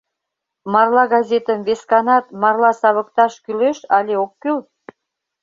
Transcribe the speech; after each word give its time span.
Марла 0.73 1.03
газетым 1.13 1.59
весканат 1.67 2.25
марла 2.41 2.71
савыкташ 2.81 3.33
кӱлеш 3.43 3.77
але 3.97 4.13
ок 4.23 4.31
кӱл?» 4.41 4.59